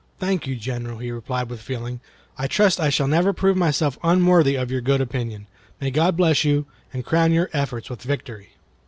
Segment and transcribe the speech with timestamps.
[0.17, 1.99] "Thank you, General," he replied, with feeling.
[2.35, 5.45] "I trust I shall never prove myself unworthy of your good opinion.
[5.79, 8.53] May God bless you, and crown your efforts with victory!"